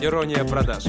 Ирония 0.00 0.44
продаж. 0.44 0.86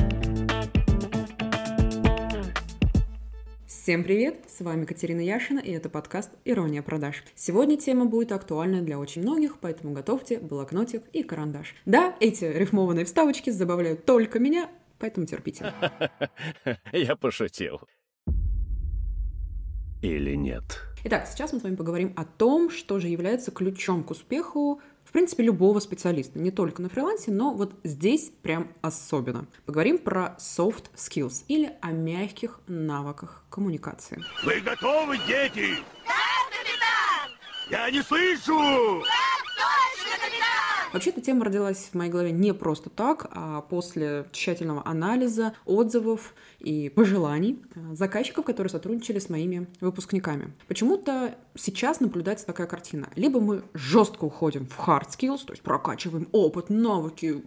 Всем 3.68 4.04
привет! 4.04 4.40
С 4.50 4.62
вами 4.62 4.86
Катерина 4.86 5.22
Яшина, 5.22 5.60
и 5.60 5.72
это 5.72 5.90
подкаст 5.90 6.32
«Ирония 6.44 6.82
продаж». 6.82 7.24
Сегодня 7.36 7.78
тема 7.78 8.06
будет 8.06 8.32
актуальна 8.32 8.82
для 8.82 8.98
очень 8.98 9.22
многих, 9.22 9.60
поэтому 9.60 9.94
готовьте 9.94 10.40
блокнотик 10.40 11.04
и 11.14 11.22
карандаш. 11.22 11.76
Да, 11.86 12.16
эти 12.20 12.46
рифмованные 12.46 13.06
вставочки 13.06 13.52
забавляют 13.52 14.06
только 14.06 14.40
меня, 14.40 14.72
поэтому 14.98 15.28
терпите. 15.28 15.72
Я 16.92 17.16
пошутил. 17.16 17.82
Или 20.02 20.36
нет? 20.36 20.82
Итак, 21.06 21.28
сейчас 21.28 21.54
мы 21.54 21.60
с 21.60 21.64
вами 21.64 21.76
поговорим 21.76 22.14
о 22.16 22.24
том, 22.24 22.70
что 22.70 23.00
же 23.00 23.08
является 23.08 23.52
ключом 23.52 24.04
к 24.04 24.12
успеху 24.12 24.82
принципе, 25.14 25.44
любого 25.44 25.80
специалиста, 25.80 26.40
не 26.40 26.52
только 26.52 26.82
на 26.82 26.90
фрилансе, 26.90 27.32
но 27.32 27.54
вот 27.54 27.74
здесь 27.84 28.32
прям 28.42 28.68
особенно. 28.82 29.46
Поговорим 29.66 29.98
про 30.00 30.36
soft 30.40 30.86
skills 30.96 31.44
или 31.48 31.72
о 31.82 31.92
мягких 31.92 32.60
навыках 32.68 33.44
коммуникации. 33.50 34.22
Вы 34.44 34.60
готовы, 34.60 35.18
дети? 35.28 35.76
Да, 36.06 36.14
капитан! 36.50 37.32
Я 37.70 37.90
не 37.92 38.02
слышу! 38.02 39.02
Да! 39.02 39.23
Вообще, 40.94 41.10
эта 41.10 41.22
тема 41.22 41.46
родилась 41.46 41.90
в 41.92 41.96
моей 41.96 42.12
голове 42.12 42.32
не 42.32 42.54
просто 42.54 42.92
так, 42.92 43.28
а 43.32 43.62
после 43.62 44.28
тщательного 44.32 44.84
анализа, 44.86 45.54
отзывов 45.66 46.36
и 46.60 46.90
пожеланий 46.90 47.60
э, 47.74 47.96
заказчиков, 47.96 48.46
которые 48.46 48.70
сотрудничали 48.70 49.18
с 49.18 49.28
моими 49.28 49.68
выпускниками. 49.82 50.54
Почему-то 50.68 51.34
сейчас 51.56 52.00
наблюдается 52.00 52.46
такая 52.46 52.68
картина. 52.68 53.10
Либо 53.16 53.40
мы 53.40 53.64
жестко 53.74 54.26
уходим 54.26 54.68
в 54.68 54.78
hard 54.88 55.08
skills, 55.10 55.46
то 55.48 55.54
есть 55.54 55.64
прокачиваем 55.64 56.28
опыт, 56.32 56.70
навыки, 56.70 57.44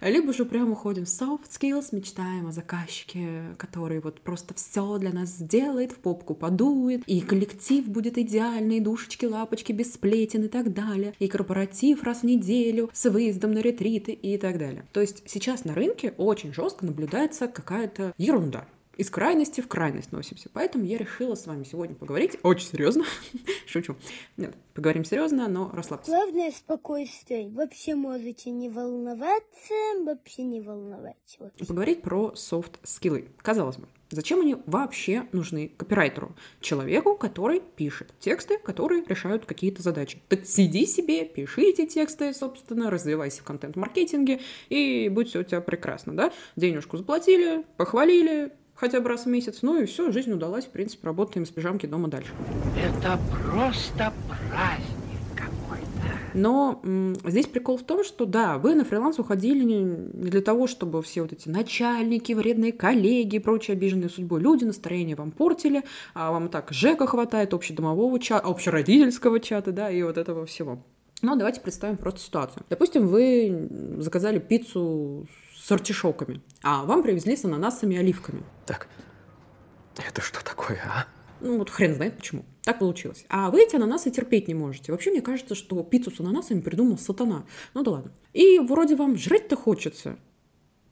либо 0.00 0.32
же 0.32 0.46
прямо 0.46 0.72
уходим 0.72 1.04
в 1.04 1.08
soft 1.08 1.50
skills, 1.50 1.88
мечтаем 1.92 2.46
о 2.46 2.52
заказчике, 2.52 3.54
который 3.58 4.00
вот 4.00 4.22
просто 4.22 4.54
все 4.54 4.96
для 4.96 5.12
нас 5.12 5.28
сделает, 5.28 5.92
в 5.92 5.96
попку 5.96 6.34
подует, 6.34 7.02
и 7.06 7.20
коллектив 7.20 7.86
будет 7.86 8.16
идеальный, 8.16 8.80
душечки, 8.80 9.26
лапочки, 9.26 9.72
без 9.72 9.92
сплетен 9.92 10.44
и 10.44 10.48
так 10.48 10.72
далее, 10.72 11.12
и 11.18 11.28
корпоратив 11.28 12.02
раз 12.04 12.20
в 12.20 12.24
неделю 12.24 12.53
неделю 12.58 12.90
с 12.92 13.08
выездом 13.08 13.52
на 13.52 13.58
ретриты 13.60 14.12
и 14.12 14.38
так 14.38 14.58
далее. 14.58 14.84
То 14.92 15.00
есть 15.00 15.22
сейчас 15.26 15.64
на 15.64 15.74
рынке 15.74 16.14
очень 16.16 16.52
жестко 16.52 16.86
наблюдается 16.86 17.48
какая-то 17.48 18.14
ерунда 18.18 18.66
из 18.96 19.10
крайности 19.10 19.60
в 19.60 19.68
крайность 19.68 20.12
носимся. 20.12 20.48
Поэтому 20.52 20.84
я 20.84 20.98
решила 20.98 21.34
с 21.34 21.46
вами 21.46 21.64
сегодня 21.64 21.94
поговорить 21.94 22.38
очень 22.42 22.68
серьезно. 22.68 23.04
Шучу. 23.66 23.96
Нет, 24.36 24.54
поговорим 24.74 25.04
серьезно, 25.04 25.48
но 25.48 25.70
расслабьтесь. 25.72 26.08
Главное 26.08 26.50
спокойствие. 26.52 27.48
Вообще 27.48 27.94
можете 27.94 28.50
не 28.50 28.68
волноваться, 28.68 29.74
вообще 30.04 30.44
не 30.44 30.60
волноваться. 30.60 31.36
Вообще. 31.40 31.64
Поговорить 31.64 32.02
про 32.02 32.34
софт-скиллы. 32.34 33.28
Казалось 33.42 33.76
бы, 33.76 33.88
Зачем 34.14 34.40
они 34.40 34.56
вообще 34.66 35.26
нужны 35.32 35.72
копирайтеру? 35.76 36.34
Человеку, 36.60 37.16
который 37.16 37.60
пишет 37.60 38.12
тексты, 38.20 38.58
которые 38.58 39.04
решают 39.06 39.44
какие-то 39.44 39.82
задачи. 39.82 40.18
Так 40.28 40.44
сиди 40.46 40.86
себе, 40.86 41.24
пиши 41.24 41.62
эти 41.62 41.86
тексты, 41.86 42.32
собственно, 42.32 42.90
развивайся 42.90 43.42
в 43.42 43.44
контент-маркетинге, 43.44 44.40
и 44.68 45.08
будет 45.08 45.28
все 45.28 45.40
у 45.40 45.42
тебя 45.44 45.60
прекрасно, 45.60 46.16
да? 46.16 46.32
Денежку 46.56 46.96
заплатили, 46.96 47.64
похвалили, 47.76 48.52
хотя 48.74 49.00
бы 49.00 49.08
раз 49.08 49.24
в 49.24 49.28
месяц, 49.28 49.58
ну 49.62 49.80
и 49.80 49.86
все, 49.86 50.10
жизнь 50.12 50.32
удалась, 50.32 50.66
в 50.66 50.70
принципе, 50.70 51.06
работаем 51.06 51.46
с 51.46 51.50
пижамки 51.50 51.86
дома 51.86 52.08
дальше. 52.08 52.32
Это 52.76 53.18
просто 53.50 54.12
праздник. 54.28 54.93
Но 56.34 56.80
м, 56.82 57.14
здесь 57.24 57.46
прикол 57.46 57.76
в 57.76 57.84
том, 57.84 58.04
что 58.04 58.26
да, 58.26 58.58
вы 58.58 58.74
на 58.74 58.84
фриланс 58.84 59.18
уходили 59.18 59.64
не, 59.64 59.84
для 59.84 60.40
того, 60.42 60.66
чтобы 60.66 61.00
все 61.02 61.22
вот 61.22 61.32
эти 61.32 61.48
начальники, 61.48 62.32
вредные 62.32 62.72
коллеги 62.72 63.36
и 63.36 63.38
прочие 63.38 63.74
обиженные 63.74 64.10
судьбой 64.10 64.40
люди 64.40 64.64
настроение 64.64 65.16
вам 65.16 65.30
портили, 65.30 65.84
а 66.12 66.32
вам 66.32 66.48
так 66.48 66.72
ЖЭКа 66.72 67.06
хватает, 67.06 67.54
общедомового 67.54 68.18
чата, 68.18 68.46
общеродительского 68.46 69.40
чата, 69.40 69.72
да, 69.72 69.90
и 69.90 70.02
вот 70.02 70.18
этого 70.18 70.44
всего. 70.46 70.84
Но 71.22 71.36
давайте 71.36 71.60
представим 71.60 71.96
просто 71.96 72.20
ситуацию. 72.20 72.64
Допустим, 72.68 73.06
вы 73.06 73.68
заказали 73.98 74.38
пиццу 74.38 75.26
с 75.56 75.70
артишоками, 75.72 76.42
а 76.62 76.84
вам 76.84 77.02
привезли 77.02 77.36
с 77.36 77.44
ананасами 77.44 77.94
и 77.94 77.98
оливками. 77.98 78.42
Так, 78.66 78.88
это 79.96 80.20
что 80.20 80.44
такое, 80.44 80.80
а? 80.84 81.06
Ну, 81.40 81.58
вот 81.58 81.70
хрен 81.70 81.94
знает 81.94 82.16
почему. 82.16 82.44
Так 82.64 82.78
получилось. 82.78 83.26
А 83.28 83.50
вы 83.50 83.62
эти 83.62 83.76
ананасы 83.76 84.10
терпеть 84.10 84.48
не 84.48 84.54
можете. 84.54 84.90
Вообще, 84.90 85.10
мне 85.10 85.20
кажется, 85.20 85.54
что 85.54 85.82
пиццу 85.82 86.10
с 86.10 86.20
ананасами 86.20 86.60
придумал 86.60 86.96
сатана. 86.96 87.44
Ну 87.74 87.82
да 87.82 87.90
ладно. 87.90 88.12
И 88.32 88.58
вроде 88.58 88.96
вам 88.96 89.18
жрать-то 89.18 89.54
хочется. 89.54 90.16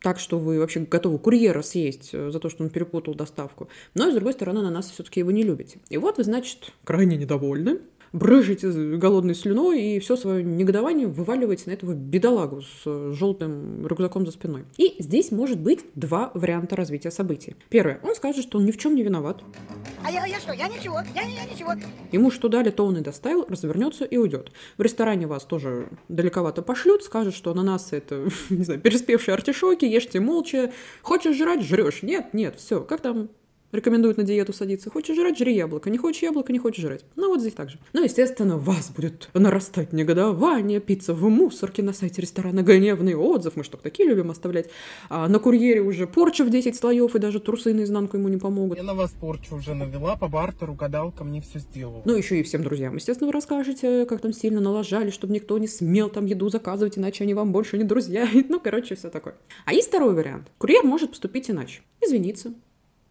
Так 0.00 0.18
что 0.18 0.38
вы 0.38 0.58
вообще 0.58 0.80
готовы 0.80 1.18
курьера 1.18 1.62
съесть 1.62 2.10
э, 2.12 2.30
за 2.30 2.40
то, 2.40 2.50
что 2.50 2.64
он 2.64 2.70
перепутал 2.70 3.14
доставку. 3.14 3.68
Но, 3.94 4.10
с 4.10 4.14
другой 4.14 4.32
стороны, 4.32 4.58
ананасы 4.58 4.92
все-таки 4.92 5.22
вы 5.22 5.32
не 5.32 5.44
любите. 5.44 5.78
И 5.88 5.96
вот 5.96 6.18
вы, 6.18 6.24
значит, 6.24 6.72
крайне 6.84 7.16
недовольны 7.16 7.80
брыжете 8.12 8.70
голодной 8.70 9.34
слюной 9.34 9.82
и 9.82 9.98
все 9.98 10.16
свое 10.16 10.44
негодование 10.44 11.06
вываливаете 11.06 11.64
на 11.66 11.72
этого 11.72 11.94
бедолагу 11.94 12.62
с 12.62 12.82
э, 12.86 13.12
желтым 13.14 13.86
рюкзаком 13.86 14.26
за 14.26 14.32
спиной. 14.32 14.64
И 14.76 14.96
здесь 14.98 15.30
может 15.30 15.58
быть 15.58 15.80
два 15.94 16.30
варианта 16.34 16.76
развития 16.76 17.10
событий. 17.10 17.56
Первое. 17.68 18.00
Он 18.02 18.14
скажет, 18.14 18.44
что 18.44 18.58
он 18.58 18.66
ни 18.66 18.70
в 18.70 18.78
чем 18.78 18.94
не 18.94 19.02
виноват. 19.02 19.42
А 20.04 20.10
я, 20.10 20.26
я 20.26 20.38
что? 20.40 20.52
Я 20.52 20.68
ничего. 20.68 21.00
Я, 21.14 21.22
я 21.22 21.44
ничего. 21.44 21.72
Ему 22.10 22.30
что 22.30 22.48
дали, 22.48 22.70
то 22.70 22.84
он 22.84 22.98
и 22.98 23.00
доставил, 23.00 23.46
развернется 23.48 24.04
и 24.04 24.16
уйдет. 24.16 24.52
В 24.76 24.82
ресторане 24.82 25.26
вас 25.26 25.44
тоже 25.44 25.88
далековато 26.08 26.62
пошлют, 26.62 27.02
скажут, 27.02 27.34
что 27.34 27.50
ананасы 27.50 27.96
это, 27.96 28.28
не 28.50 28.64
знаю, 28.64 28.80
переспевшие 28.80 29.34
артишоки, 29.34 29.84
ешьте 29.84 30.20
молча. 30.20 30.72
Хочешь 31.02 31.36
жрать, 31.36 31.62
жрешь. 31.62 32.02
Нет, 32.02 32.34
нет, 32.34 32.56
все. 32.56 32.80
Как 32.80 33.00
там 33.00 33.30
рекомендуют 33.72 34.18
на 34.18 34.24
диету 34.24 34.52
садиться. 34.52 34.90
Хочешь 34.90 35.16
жрать, 35.16 35.38
жри 35.38 35.54
яблоко. 35.54 35.90
Не 35.90 35.98
хочешь 35.98 36.22
яблоко, 36.22 36.52
не 36.52 36.58
хочешь 36.58 36.82
жрать. 36.82 37.04
Ну, 37.16 37.28
вот 37.28 37.40
здесь 37.40 37.54
так 37.54 37.70
же. 37.70 37.78
Ну, 37.92 38.04
естественно, 38.04 38.58
вас 38.58 38.90
будет 38.90 39.30
нарастать 39.34 39.92
негодование, 39.92 40.80
пицца 40.80 41.14
в 41.14 41.28
мусорке 41.28 41.82
на 41.82 41.92
сайте 41.92 42.22
ресторана, 42.22 42.62
гневный 42.62 43.14
отзыв. 43.14 43.56
Мы 43.56 43.64
что, 43.64 43.76
такие 43.76 44.08
любим 44.08 44.30
оставлять? 44.30 44.68
А 45.08 45.28
на 45.28 45.38
курьере 45.38 45.80
уже 45.80 46.06
порча 46.06 46.44
в 46.44 46.50
10 46.50 46.76
слоев, 46.76 47.14
и 47.14 47.18
даже 47.18 47.40
трусы 47.40 47.74
наизнанку 47.74 48.16
ему 48.16 48.28
не 48.28 48.36
помогут. 48.36 48.76
Я 48.78 48.84
на 48.84 48.94
вас 48.94 49.12
порчу 49.12 49.56
уже 49.56 49.74
навела, 49.74 50.16
по 50.16 50.28
бартеру 50.28 50.74
гадалка 50.74 51.24
мне 51.24 51.40
все 51.40 51.58
сделала. 51.58 52.02
Ну, 52.04 52.14
еще 52.14 52.38
и 52.38 52.42
всем 52.42 52.62
друзьям. 52.62 52.94
Естественно, 52.96 53.26
вы 53.26 53.32
расскажете, 53.32 54.06
как 54.06 54.20
там 54.20 54.32
сильно 54.32 54.60
налажали, 54.60 55.10
чтобы 55.10 55.32
никто 55.32 55.58
не 55.58 55.68
смел 55.68 56.10
там 56.10 56.26
еду 56.26 56.48
заказывать, 56.48 56.98
иначе 56.98 57.24
они 57.24 57.34
вам 57.34 57.52
больше 57.52 57.78
не 57.78 57.84
друзья. 57.84 58.28
Ну, 58.52 58.60
короче, 58.60 58.96
все 58.96 59.08
такое. 59.08 59.34
А 59.64 59.72
есть 59.72 59.88
второй 59.88 60.14
вариант. 60.14 60.48
Курьер 60.58 60.84
может 60.84 61.10
поступить 61.10 61.48
иначе. 61.48 61.80
Извиниться, 62.02 62.52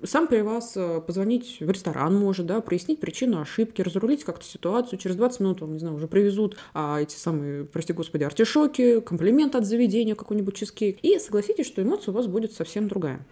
сам 0.03 0.27
при 0.27 0.41
вас 0.41 0.73
э, 0.75 1.01
позвонить 1.01 1.57
в 1.59 1.69
ресторан 1.69 2.15
может, 2.15 2.45
да, 2.45 2.61
прояснить 2.61 2.99
причину 2.99 3.41
ошибки, 3.41 3.81
разрулить 3.81 4.23
как-то 4.23 4.45
ситуацию. 4.45 4.99
Через 4.99 5.15
20 5.15 5.39
минут 5.39 5.61
вам, 5.61 5.73
не 5.73 5.79
знаю, 5.79 5.95
уже 5.95 6.07
привезут 6.07 6.57
а, 6.73 7.01
эти 7.01 7.15
самые, 7.15 7.65
прости 7.65 7.93
господи, 7.93 8.23
артишоки, 8.23 8.99
комплимент 9.01 9.55
от 9.55 9.65
заведения, 9.65 10.15
какой-нибудь 10.15 10.55
чизкейк. 10.55 10.99
И 11.01 11.19
согласитесь, 11.19 11.67
что 11.67 11.81
эмоция 11.81 12.11
у 12.11 12.15
вас 12.15 12.27
будет 12.27 12.53
совсем 12.53 12.87
другая. 12.87 13.25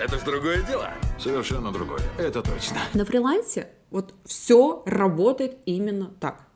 Это 0.00 0.18
ж 0.18 0.22
другое 0.22 0.62
дело. 0.66 0.90
Совершенно 1.18 1.72
другое. 1.72 2.00
Это 2.18 2.42
точно. 2.42 2.78
На 2.94 3.04
фрилансе 3.04 3.68
вот 3.90 4.14
все 4.24 4.82
работает 4.86 5.56
именно 5.66 6.12
так. 6.20 6.46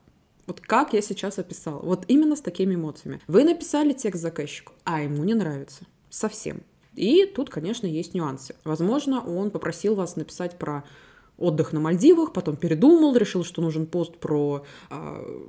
Вот 0.47 0.59
как 0.59 0.93
я 0.93 1.01
сейчас 1.01 1.39
описала. 1.39 1.79
Вот 1.79 2.05
именно 2.07 2.35
с 2.35 2.41
такими 2.41 2.75
эмоциями. 2.75 3.21
Вы 3.27 3.43
написали 3.43 3.93
текст 3.93 4.21
заказчику, 4.21 4.73
а 4.83 5.01
ему 5.01 5.23
не 5.23 5.33
нравится. 5.33 5.85
Совсем. 6.09 6.63
И 6.95 7.25
тут, 7.25 7.49
конечно, 7.49 7.87
есть 7.87 8.13
нюансы. 8.13 8.55
Возможно, 8.63 9.21
он 9.21 9.51
попросил 9.51 9.95
вас 9.95 10.15
написать 10.15 10.57
про 10.57 10.83
отдых 11.37 11.73
на 11.73 11.79
Мальдивах, 11.79 12.33
потом 12.33 12.55
передумал, 12.55 13.15
решил, 13.15 13.43
что 13.43 13.61
нужен 13.61 13.87
пост 13.87 14.17
про 14.17 14.63
э, 14.89 15.39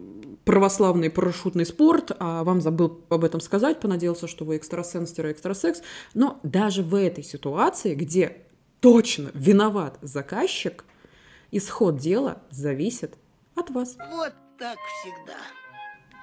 православный 0.45 1.11
парашютный 1.11 1.67
спорт, 1.67 2.12
а 2.19 2.44
вам 2.44 2.61
забыл 2.61 3.05
об 3.11 3.25
этом 3.25 3.41
сказать, 3.41 3.81
понадеялся, 3.81 4.27
что 4.27 4.44
вы 4.44 4.56
экстрасенс-экстрасекс. 4.56 5.83
Но 6.15 6.41
даже 6.43 6.83
в 6.83 6.94
этой 6.94 7.23
ситуации, 7.23 7.95
где 7.95 8.38
точно 8.81 9.31
виноват 9.35 9.99
заказчик, 10.00 10.85
исход 11.50 11.99
дела 11.99 12.43
зависит 12.50 13.19
от 13.55 13.71
вас. 13.71 13.97
Вот 14.11 14.33
так 14.59 14.79
всегда. 15.00 15.38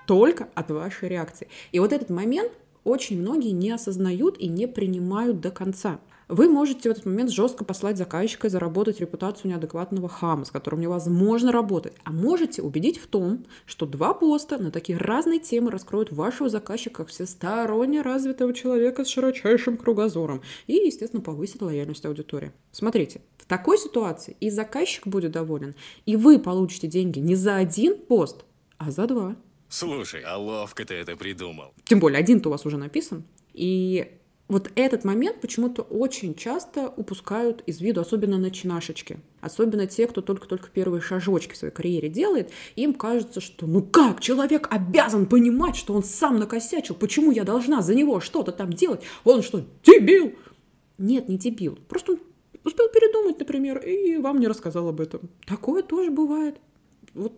Только 0.07 0.49
от 0.55 0.71
вашей 0.71 1.09
реакции. 1.09 1.47
И 1.71 1.79
вот 1.79 1.93
этот 1.93 2.09
момент 2.09 2.51
очень 2.83 3.19
многие 3.19 3.51
не 3.51 3.71
осознают 3.71 4.37
и 4.37 4.47
не 4.47 4.67
принимают 4.67 5.39
до 5.39 5.51
конца. 5.51 5.99
Вы 6.29 6.47
можете 6.47 6.89
в 6.89 6.91
этот 6.91 7.07
момент 7.07 7.31
жестко 7.31 7.65
послать 7.65 7.97
заказчика 7.97 8.45
и 8.45 8.49
заработать 8.51 8.99
репутацию 8.99 9.49
неадекватного 9.49 10.07
хама, 10.07 10.45
с 10.45 10.51
которым 10.51 10.79
невозможно 10.79 11.51
работать. 11.51 11.93
А 12.03 12.11
можете 12.11 12.61
убедить 12.61 12.99
в 12.99 13.07
том, 13.07 13.47
что 13.65 13.87
два 13.87 14.13
поста 14.13 14.59
на 14.59 14.69
такие 14.69 14.99
разные 14.99 15.39
темы 15.39 15.71
раскроют 15.71 16.11
вашего 16.11 16.47
заказчика 16.47 16.97
как 16.97 17.07
всесторонне 17.07 18.03
развитого 18.03 18.53
человека 18.53 19.05
с 19.05 19.07
широчайшим 19.07 19.75
кругозором 19.75 20.43
и, 20.67 20.73
естественно, 20.73 21.23
повысит 21.23 21.63
лояльность 21.63 22.05
аудитории. 22.05 22.51
Смотрите, 22.71 23.21
в 23.39 23.47
такой 23.47 23.79
ситуации 23.79 24.37
и 24.39 24.51
заказчик 24.51 25.07
будет 25.07 25.31
доволен, 25.31 25.73
и 26.05 26.15
вы 26.15 26.37
получите 26.37 26.85
деньги 26.85 27.17
не 27.17 27.33
за 27.33 27.55
один 27.55 27.97
пост, 27.97 28.45
а 28.77 28.91
за 28.91 29.07
два. 29.07 29.35
Слушай, 29.69 30.23
а 30.25 30.37
ловко 30.37 30.83
ты 30.83 30.95
это 30.95 31.15
придумал. 31.15 31.73
Тем 31.85 31.99
более, 31.99 32.19
один-то 32.19 32.49
у 32.49 32.51
вас 32.51 32.65
уже 32.65 32.77
написан. 32.77 33.23
И 33.53 34.19
вот 34.47 34.71
этот 34.73 35.05
момент 35.05 35.41
почему-то 35.41 35.83
очень 35.83 36.33
часто 36.33 36.87
упускают 36.89 37.61
из 37.67 37.79
виду, 37.79 38.01
особенно 38.01 38.39
начинашечки. 38.39 39.19
Особенно 39.41 39.85
те, 39.85 40.07
кто 40.07 40.21
только-только 40.21 40.69
первые 40.69 41.01
шажочки 41.01 41.53
в 41.53 41.57
своей 41.57 41.73
карьере 41.73 42.09
делает. 42.09 42.49
Им 42.75 42.95
кажется, 42.95 43.41
что 43.41 43.67
ну 43.67 43.83
как, 43.83 44.21
человек 44.21 44.67
обязан 44.71 45.27
понимать, 45.27 45.75
что 45.75 45.93
он 45.93 46.03
сам 46.03 46.39
накосячил. 46.39 46.95
Почему 46.95 47.31
я 47.31 47.43
должна 47.43 47.83
за 47.83 47.93
него 47.93 48.19
что-то 48.21 48.51
там 48.51 48.73
делать? 48.73 49.01
Он 49.23 49.43
что, 49.43 49.63
дебил? 49.83 50.33
Нет, 50.97 51.29
не 51.29 51.37
дебил. 51.37 51.77
Просто 51.87 52.13
он 52.13 52.19
успел 52.63 52.89
передумать, 52.89 53.37
например, 53.37 53.77
и 53.77 54.17
вам 54.17 54.39
не 54.39 54.47
рассказал 54.47 54.89
об 54.89 54.99
этом. 54.99 55.29
Такое 55.45 55.83
тоже 55.83 56.09
бывает. 56.09 56.57
Вот 57.13 57.33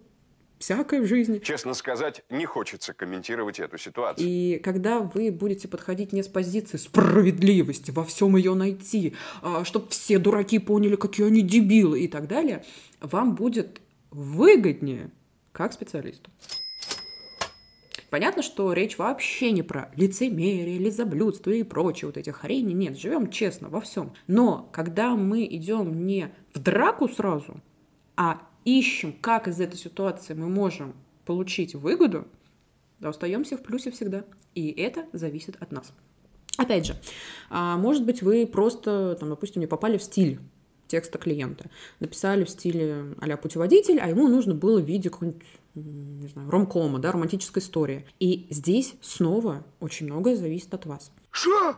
всякое 0.61 1.01
в 1.01 1.05
жизни. 1.05 1.39
Честно 1.39 1.73
сказать, 1.73 2.23
не 2.29 2.45
хочется 2.45 2.93
комментировать 2.93 3.59
эту 3.59 3.77
ситуацию. 3.77 4.27
И 4.27 4.59
когда 4.59 4.99
вы 4.99 5.31
будете 5.31 5.67
подходить 5.67 6.13
не 6.13 6.23
с 6.23 6.27
позиции 6.29 6.77
справедливости, 6.77 7.91
во 7.91 8.05
всем 8.05 8.37
ее 8.37 8.53
найти, 8.53 9.15
чтобы 9.63 9.89
все 9.89 10.19
дураки 10.19 10.59
поняли, 10.59 10.95
какие 10.95 11.27
они 11.27 11.41
дебилы 11.41 11.99
и 12.01 12.07
так 12.07 12.27
далее, 12.27 12.63
вам 13.01 13.35
будет 13.35 13.81
выгоднее 14.11 15.11
как 15.51 15.73
специалисту. 15.73 16.29
Понятно, 18.09 18.43
что 18.43 18.73
речь 18.73 18.97
вообще 18.97 19.51
не 19.51 19.63
про 19.63 19.89
лицемерие, 19.95 20.77
лизоблюдство 20.77 21.51
и 21.51 21.63
прочие 21.63 22.07
вот 22.07 22.17
эти 22.17 22.29
хрени. 22.29 22.73
Нет, 22.73 22.99
живем 22.99 23.29
честно 23.29 23.69
во 23.69 23.79
всем. 23.79 24.11
Но 24.27 24.69
когда 24.73 25.15
мы 25.15 25.45
идем 25.45 26.05
не 26.05 26.33
в 26.53 26.59
драку 26.59 27.07
сразу, 27.07 27.61
а 28.17 28.41
ищем, 28.65 29.13
как 29.13 29.47
из 29.47 29.59
этой 29.59 29.77
ситуации 29.77 30.33
мы 30.33 30.49
можем 30.49 30.93
получить 31.25 31.75
выгоду, 31.75 32.27
да, 32.99 33.09
остаемся 33.09 33.57
в 33.57 33.63
плюсе 33.63 33.91
всегда. 33.91 34.25
И 34.53 34.69
это 34.69 35.05
зависит 35.13 35.55
от 35.59 35.71
нас. 35.71 35.93
Опять 36.57 36.85
же, 36.85 36.95
а, 37.49 37.77
может 37.77 38.05
быть, 38.05 38.21
вы 38.21 38.45
просто, 38.45 39.15
там, 39.19 39.29
допустим, 39.29 39.61
не 39.61 39.67
попали 39.67 39.97
в 39.97 40.03
стиль 40.03 40.39
текста 40.87 41.17
клиента. 41.17 41.69
Написали 41.99 42.43
в 42.43 42.49
стиле 42.49 43.15
а 43.19 43.37
путеводитель, 43.37 43.99
а 43.99 44.09
ему 44.09 44.27
нужно 44.27 44.53
было 44.53 44.79
в 44.79 44.85
виде 44.85 45.09
какой-нибудь 45.09 45.45
не 45.73 46.27
знаю, 46.27 46.49
ромкома, 46.49 46.99
да, 46.99 47.11
романтической 47.13 47.61
истории. 47.61 48.05
И 48.19 48.47
здесь 48.49 48.95
снова 49.01 49.63
очень 49.79 50.05
многое 50.07 50.35
зависит 50.35 50.73
от 50.73 50.85
вас. 50.85 51.11
Что? 51.31 51.77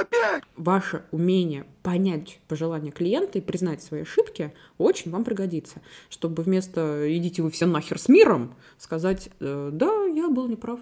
Опять? 0.00 0.44
Ваше 0.56 1.04
умение 1.10 1.66
понять 1.82 2.40
пожелания 2.48 2.90
клиента 2.90 3.38
и 3.38 3.40
признать 3.40 3.82
свои 3.82 4.02
ошибки 4.02 4.52
очень 4.76 5.10
вам 5.10 5.24
пригодится, 5.24 5.80
чтобы 6.10 6.42
вместо 6.42 7.06
«идите 7.16 7.42
вы 7.42 7.50
все 7.50 7.66
нахер 7.66 7.98
с 7.98 8.08
миром» 8.08 8.54
сказать 8.78 9.30
«Э, 9.40 9.70
«да, 9.72 10.04
я 10.04 10.28
был 10.28 10.48
неправ, 10.48 10.80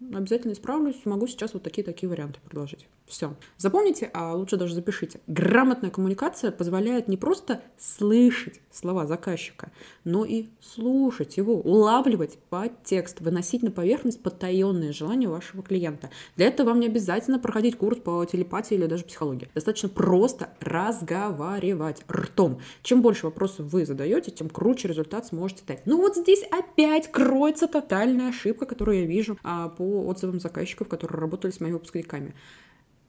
обязательно 0.00 0.52
исправлюсь, 0.52 1.04
могу 1.04 1.26
сейчас 1.26 1.52
вот 1.52 1.62
такие-такие 1.62 2.08
варианты 2.08 2.40
предложить». 2.40 2.86
Все. 3.08 3.34
Запомните, 3.56 4.10
а 4.12 4.34
лучше 4.34 4.56
даже 4.56 4.74
запишите. 4.74 5.20
Грамотная 5.26 5.90
коммуникация 5.90 6.50
позволяет 6.50 7.08
не 7.08 7.16
просто 7.16 7.62
слышать 7.78 8.60
слова 8.70 9.06
заказчика, 9.06 9.72
но 10.04 10.26
и 10.26 10.48
слушать 10.60 11.38
его, 11.38 11.54
улавливать 11.54 12.38
подтекст, 12.50 13.20
выносить 13.20 13.62
на 13.62 13.70
поверхность 13.70 14.22
потаенные 14.22 14.92
желания 14.92 15.28
вашего 15.28 15.62
клиента. 15.62 16.10
Для 16.36 16.48
этого 16.48 16.68
вам 16.68 16.80
не 16.80 16.86
обязательно 16.86 17.38
проходить 17.38 17.78
курс 17.78 17.98
по 17.98 18.24
телепатии 18.26 18.74
или 18.74 18.86
даже 18.86 19.04
психологии. 19.04 19.48
Достаточно 19.54 19.88
просто 19.88 20.50
разговаривать 20.60 22.04
ртом. 22.10 22.60
Чем 22.82 23.00
больше 23.00 23.26
вопросов 23.26 23.72
вы 23.72 23.86
задаете, 23.86 24.30
тем 24.30 24.50
круче 24.50 24.86
результат 24.86 25.26
сможете 25.26 25.62
дать. 25.66 25.86
Ну 25.86 25.96
вот 25.96 26.16
здесь 26.16 26.44
опять 26.50 27.10
кроется 27.10 27.68
тотальная 27.68 28.28
ошибка, 28.28 28.66
которую 28.66 29.00
я 29.00 29.06
вижу 29.06 29.38
а, 29.42 29.70
по 29.70 30.06
отзывам 30.06 30.40
заказчиков, 30.40 30.88
которые 30.88 31.18
работали 31.20 31.52
с 31.52 31.60
моими 31.60 31.74
выпускниками 31.74 32.34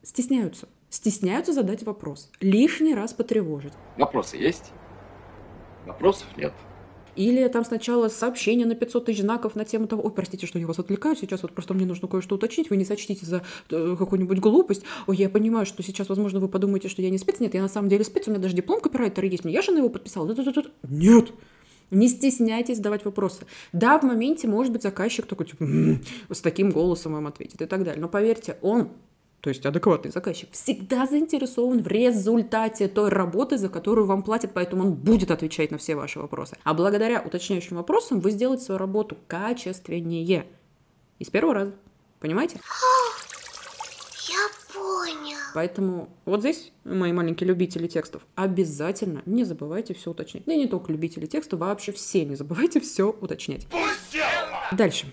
стесняются. 0.03 0.67
Стесняются 0.89 1.53
задать 1.53 1.83
вопрос. 1.83 2.31
Лишний 2.41 2.95
раз 2.95 3.13
потревожить. 3.13 3.73
Вопросы 3.97 4.37
есть? 4.37 4.71
Вопросов 5.85 6.27
нет. 6.37 6.53
Или 7.15 7.45
там 7.47 7.65
сначала 7.65 8.07
сообщение 8.07 8.65
на 8.65 8.75
500 8.75 9.05
тысяч 9.05 9.21
знаков 9.21 9.55
на 9.55 9.65
тему 9.65 9.87
того, 9.87 10.03
ой, 10.03 10.11
простите, 10.11 10.47
что 10.47 10.57
я 10.57 10.65
вас 10.65 10.79
отвлекаю, 10.79 11.15
сейчас 11.15 11.41
вот 11.41 11.51
просто 11.51 11.73
мне 11.73 11.85
нужно 11.85 12.07
кое-что 12.07 12.35
уточнить, 12.35 12.69
вы 12.69 12.77
не 12.77 12.85
сочтите 12.85 13.25
за 13.25 13.43
э, 13.69 13.95
какую-нибудь 13.99 14.39
глупость. 14.39 14.83
Ой, 15.05 15.17
я 15.17 15.29
понимаю, 15.29 15.65
что 15.65 15.83
сейчас, 15.83 16.07
возможно, 16.07 16.39
вы 16.39 16.47
подумаете, 16.47 16.87
что 16.87 17.01
я 17.01 17.09
не 17.09 17.17
спец. 17.17 17.39
Нет, 17.39 17.53
я 17.53 17.61
на 17.61 17.67
самом 17.67 17.89
деле 17.89 18.03
спец, 18.03 18.27
у 18.27 18.31
меня 18.31 18.39
даже 18.39 18.55
диплом 18.55 18.79
копирайтера 18.79 19.27
есть, 19.27 19.43
мне 19.43 19.53
я 19.53 19.61
же 19.61 19.71
на 19.71 19.79
его 19.79 19.89
подписала. 19.89 20.33
Нет, 20.87 21.33
не 21.91 22.07
стесняйтесь 22.07 22.77
задавать 22.77 23.03
вопросы. 23.03 23.45
Да, 23.73 23.99
в 23.99 24.03
моменте, 24.03 24.47
может 24.47 24.71
быть, 24.71 24.83
заказчик 24.83 25.25
такой, 25.25 25.47
типа, 25.47 25.65
с 26.33 26.41
таким 26.41 26.69
голосом 26.69 27.13
вам 27.13 27.27
ответит 27.27 27.61
и 27.61 27.65
так 27.65 27.83
далее. 27.83 27.99
Но 27.99 28.07
поверьте, 28.07 28.57
он 28.61 28.89
то 29.41 29.49
есть 29.49 29.65
адекватный 29.65 30.11
заказчик, 30.11 30.49
всегда 30.51 31.05
заинтересован 31.05 31.81
в 31.81 31.87
результате 31.87 32.87
той 32.89 33.09
работы, 33.09 33.57
за 33.57 33.69
которую 33.69 34.05
вам 34.05 34.21
платят, 34.21 34.51
поэтому 34.53 34.83
он 34.83 34.93
будет 34.93 35.31
отвечать 35.31 35.71
на 35.71 35.77
все 35.77 35.95
ваши 35.95 36.19
вопросы. 36.19 36.57
А 36.63 36.73
благодаря 36.73 37.21
уточняющим 37.21 37.77
вопросам 37.77 38.19
вы 38.19 38.31
сделаете 38.31 38.65
свою 38.65 38.79
работу 38.79 39.17
качественнее. 39.27 40.45
И 41.19 41.23
с 41.23 41.29
первого 41.29 41.53
раза. 41.53 41.73
Понимаете? 42.19 42.59
Я 44.27 44.73
понял. 44.73 45.37
Поэтому 45.53 46.09
вот 46.25 46.41
здесь, 46.41 46.73
мои 46.83 47.13
маленькие 47.13 47.47
любители 47.47 47.87
текстов, 47.87 48.25
обязательно 48.35 49.21
не 49.25 49.45
забывайте 49.45 49.93
все 49.93 50.11
уточнять. 50.11 50.43
Да 50.45 50.53
и 50.53 50.57
не 50.57 50.67
только 50.67 50.91
любители 50.91 51.25
текстов, 51.25 51.61
вообще 51.61 51.93
все 51.93 52.25
не 52.25 52.35
забывайте 52.35 52.81
все 52.81 53.09
уточнять. 53.09 53.67
Дальше. 54.73 55.07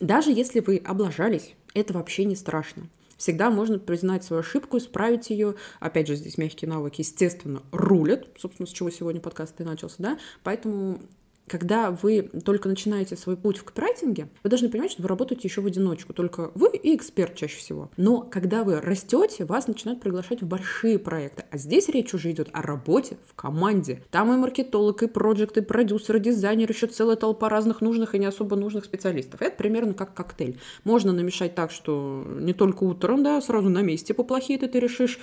Даже 0.00 0.30
если 0.32 0.60
вы 0.60 0.82
облажались, 0.84 1.54
это 1.72 1.94
вообще 1.94 2.24
не 2.24 2.36
страшно. 2.36 2.88
Всегда 3.20 3.50
можно 3.50 3.78
признать 3.78 4.24
свою 4.24 4.40
ошибку, 4.40 4.78
исправить 4.78 5.28
ее. 5.28 5.54
Опять 5.78 6.06
же, 6.06 6.16
здесь 6.16 6.38
мягкие 6.38 6.70
навыки, 6.70 7.02
естественно, 7.02 7.62
рулят. 7.70 8.26
Собственно, 8.38 8.66
с 8.66 8.70
чего 8.70 8.88
сегодня 8.88 9.20
подкаст 9.20 9.60
и 9.60 9.62
начался, 9.62 9.96
да? 9.98 10.18
Поэтому 10.42 11.02
когда 11.50 11.90
вы 11.90 12.30
только 12.44 12.68
начинаете 12.68 13.16
свой 13.16 13.36
путь 13.36 13.58
в 13.58 13.64
копирайтинге, 13.64 14.28
вы 14.44 14.50
должны 14.50 14.68
понимать, 14.68 14.92
что 14.92 15.02
вы 15.02 15.08
работаете 15.08 15.48
еще 15.48 15.60
в 15.60 15.66
одиночку, 15.66 16.12
только 16.12 16.52
вы 16.54 16.70
и 16.76 16.94
эксперт 16.94 17.34
чаще 17.34 17.58
всего. 17.58 17.90
Но 17.96 18.20
когда 18.20 18.62
вы 18.62 18.80
растете, 18.80 19.44
вас 19.44 19.66
начинают 19.66 20.00
приглашать 20.00 20.42
в 20.42 20.46
большие 20.46 21.00
проекты. 21.00 21.44
А 21.50 21.58
здесь 21.58 21.88
речь 21.88 22.14
уже 22.14 22.30
идет 22.30 22.50
о 22.52 22.62
работе 22.62 23.16
в 23.26 23.34
команде. 23.34 24.02
Там 24.10 24.32
и 24.32 24.36
маркетолог, 24.36 25.02
и 25.02 25.08
проект, 25.08 25.56
и 25.56 25.60
продюсер, 25.60 26.16
и 26.16 26.20
дизайнер, 26.20 26.70
еще 26.70 26.86
целая 26.86 27.16
толпа 27.16 27.48
разных 27.48 27.80
нужных 27.80 28.14
и 28.14 28.20
не 28.20 28.26
особо 28.26 28.54
нужных 28.54 28.84
специалистов. 28.84 29.42
Это 29.42 29.56
примерно 29.56 29.94
как 29.94 30.14
коктейль. 30.14 30.60
Можно 30.84 31.12
намешать 31.12 31.56
так, 31.56 31.72
что 31.72 32.24
не 32.38 32.52
только 32.52 32.84
утром, 32.84 33.24
да, 33.24 33.40
сразу 33.40 33.68
на 33.68 33.82
месте 33.82 34.14
поплохеет, 34.14 34.62
и 34.62 34.68
ты 34.68 34.78
решишь 34.78 35.18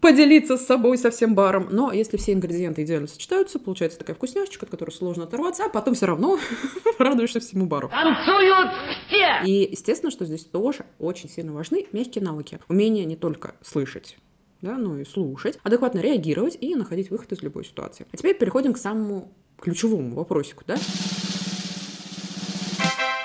поделиться 0.00 0.56
с 0.56 0.66
собой 0.66 0.98
со 0.98 1.10
всем 1.10 1.34
баром. 1.34 1.68
Но 1.70 1.92
если 1.92 2.16
все 2.16 2.32
ингредиенты 2.32 2.82
идеально 2.82 3.08
сочетаются, 3.08 3.58
получается 3.58 3.98
такая 3.98 4.16
вкусняшечка, 4.16 4.66
от 4.66 4.70
которой 4.70 4.90
сложно 4.90 5.24
оторваться, 5.24 5.64
а 5.64 5.68
потом 5.68 5.94
все 5.94 6.06
равно 6.06 6.38
радуешься 6.98 7.40
всему 7.40 7.66
бару. 7.66 7.88
Танцуют 7.88 8.68
все! 9.06 9.48
И 9.50 9.68
естественно, 9.70 10.10
что 10.10 10.24
здесь 10.24 10.44
тоже 10.44 10.86
очень 10.98 11.28
сильно 11.28 11.52
важны 11.52 11.86
мягкие 11.92 12.24
навыки. 12.24 12.58
Умение 12.68 13.04
не 13.04 13.16
только 13.16 13.54
слышать, 13.62 14.16
да, 14.62 14.76
но 14.76 14.98
и 14.98 15.04
слушать, 15.04 15.58
адекватно 15.62 16.00
реагировать 16.00 16.56
и 16.60 16.74
находить 16.74 17.10
выход 17.10 17.32
из 17.32 17.42
любой 17.42 17.64
ситуации. 17.64 18.06
А 18.12 18.16
теперь 18.16 18.36
переходим 18.36 18.72
к 18.72 18.78
самому 18.78 19.32
ключевому 19.60 20.14
вопросику, 20.14 20.64
да? 20.66 20.76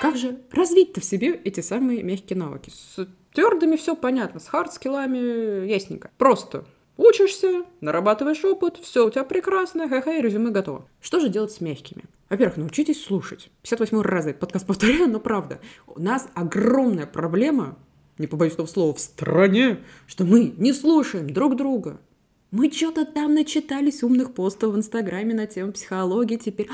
Как 0.02 0.16
же 0.16 0.40
развить-то 0.50 1.00
в 1.00 1.04
себе 1.04 1.30
эти 1.44 1.60
самые 1.60 2.02
мягкие 2.02 2.36
навыки? 2.36 2.70
С 2.70 3.06
твердыми 3.32 3.76
все 3.76 3.94
понятно, 3.94 4.40
с 4.40 4.48
хард-скиллами 4.48 5.64
ясненько. 5.64 6.10
Просто 6.18 6.64
учишься, 6.96 7.62
нарабатываешь 7.80 8.44
опыт, 8.44 8.78
все 8.82 9.06
у 9.06 9.10
тебя 9.10 9.22
прекрасно, 9.22 9.88
ха-ха, 9.88 10.20
резюме 10.20 10.50
готово. 10.50 10.88
Что 11.00 11.20
же 11.20 11.28
делать 11.28 11.52
с 11.52 11.60
мягкими? 11.60 12.02
Во-первых, 12.28 12.56
научитесь 12.56 13.00
слушать. 13.00 13.52
58 13.62 14.00
раз 14.00 14.26
этот 14.26 14.40
подкаст 14.40 14.66
повторяю, 14.66 15.08
но 15.08 15.20
правда. 15.20 15.60
У 15.86 16.00
нас 16.00 16.28
огромная 16.34 17.06
проблема, 17.06 17.78
не 18.18 18.26
побоюсь 18.26 18.54
этого 18.54 18.66
слова, 18.66 18.94
в 18.94 18.98
стране, 18.98 19.84
что 20.08 20.24
мы 20.24 20.52
не 20.56 20.72
слушаем 20.72 21.30
друг 21.30 21.54
друга. 21.54 22.00
Мы 22.50 22.72
что-то 22.72 23.06
там 23.06 23.34
начитались 23.34 24.02
умных 24.02 24.34
постов 24.34 24.74
в 24.74 24.76
Инстаграме 24.76 25.32
на 25.32 25.46
тему 25.46 25.70
психологии, 25.70 26.38
теперь 26.38 26.68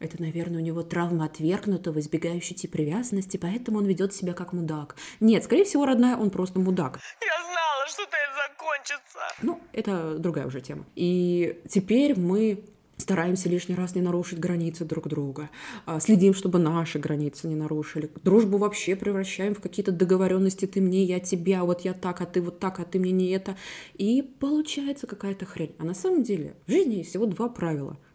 это, 0.00 0.20
наверное, 0.20 0.60
у 0.60 0.64
него 0.64 0.82
травма 0.82 1.24
отвергнутого, 1.24 1.98
избегающей 1.98 2.54
тип 2.54 2.72
привязанности, 2.72 3.36
поэтому 3.36 3.78
он 3.78 3.86
ведет 3.86 4.14
себя 4.14 4.32
как 4.32 4.52
мудак. 4.52 4.94
Нет, 5.20 5.44
скорее 5.44 5.64
всего, 5.64 5.86
родная, 5.86 6.16
он 6.16 6.30
просто 6.30 6.60
мудак. 6.60 7.00
Я 7.20 7.42
знала, 7.42 7.86
что 7.88 8.02
это 8.02 8.16
закончится. 8.48 9.18
Ну, 9.42 9.60
это 9.72 10.18
другая 10.18 10.46
уже 10.46 10.60
тема. 10.60 10.84
И 10.94 11.60
теперь 11.68 12.18
мы 12.18 12.64
стараемся 12.96 13.48
лишний 13.48 13.74
раз 13.74 13.94
не 13.94 14.02
нарушить 14.02 14.38
границы 14.38 14.84
друг 14.84 15.08
друга, 15.08 15.50
а, 15.86 16.00
следим, 16.00 16.34
чтобы 16.34 16.58
наши 16.58 16.98
границы 16.98 17.46
не 17.48 17.54
нарушили. 17.54 18.10
Дружбу 18.22 18.58
вообще 18.58 18.96
превращаем 18.96 19.54
в 19.54 19.60
какие-то 19.60 19.92
договоренности 19.92 20.66
«ты 20.66 20.80
мне, 20.80 21.04
я 21.04 21.20
тебе, 21.20 21.58
а 21.58 21.64
вот 21.64 21.82
я 21.82 21.94
так, 21.94 22.20
а 22.20 22.26
ты 22.26 22.40
вот 22.40 22.58
так, 22.58 22.80
а 22.80 22.84
ты 22.84 22.98
мне 22.98 23.12
не 23.12 23.30
это». 23.30 23.56
И 23.94 24.22
получается 24.22 25.06
какая-то 25.06 25.46
хрень. 25.46 25.74
А 25.78 25.84
на 25.84 25.94
самом 25.94 26.22
деле 26.22 26.56
в 26.66 26.70
жизни 26.70 26.96
есть 26.96 27.10
всего 27.10 27.26
два 27.26 27.48
правила– 27.48 27.98